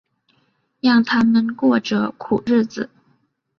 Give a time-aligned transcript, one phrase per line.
[0.79, 2.89] 让他们过着苦日子